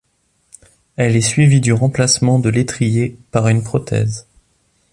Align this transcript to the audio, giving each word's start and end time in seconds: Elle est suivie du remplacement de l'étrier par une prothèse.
Elle 0.95 1.15
est 1.15 1.21
suivie 1.21 1.61
du 1.61 1.73
remplacement 1.73 2.39
de 2.39 2.49
l'étrier 2.49 3.19
par 3.29 3.49
une 3.49 3.61
prothèse. 3.61 4.25